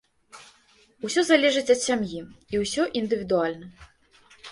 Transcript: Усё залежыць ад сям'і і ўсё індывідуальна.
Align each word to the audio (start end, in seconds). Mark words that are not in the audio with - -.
Усё 1.07 1.21
залежыць 1.31 1.69
ад 1.75 1.79
сям'і 1.87 2.21
і 2.55 2.61
ўсё 2.63 2.87
індывідуальна. 3.03 3.67